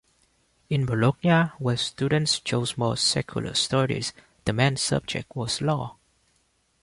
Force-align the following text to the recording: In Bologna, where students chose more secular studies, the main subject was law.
In 0.67 0.87
Bologna, 0.87 1.51
where 1.59 1.77
students 1.77 2.39
chose 2.39 2.75
more 2.75 2.97
secular 2.97 3.53
studies, 3.53 4.13
the 4.45 4.51
main 4.53 4.75
subject 4.75 5.35
was 5.35 5.61
law. 5.61 5.95